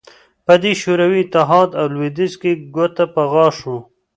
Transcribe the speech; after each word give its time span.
په 0.45 0.53
شوروي 0.81 1.21
اتحاد 1.25 1.69
او 1.79 1.85
لوېدیځ 1.93 2.33
کې 2.41 2.51
ګوته 2.75 3.05
په 3.13 3.21
غاښ 3.31 3.57
وو 3.69 3.79